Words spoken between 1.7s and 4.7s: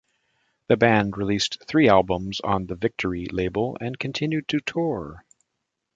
albums on the Victory label and continued to